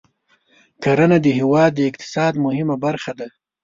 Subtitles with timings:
[0.83, 3.27] کرنه د هېواد د اقتصاد مهمه برخه ده.